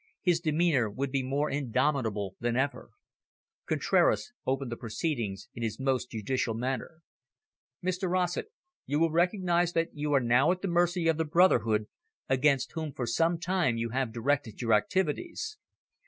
[0.23, 2.89] His demeanour would be more indomitable than ever.
[3.67, 7.03] Contraras opened the proceedings in his most judicial manner.
[7.85, 8.47] "Mr Rossett,
[8.87, 11.87] you will recognise that you are now at the mercy of the brotherhood,
[12.27, 15.59] against whom for some time you have directed your activities."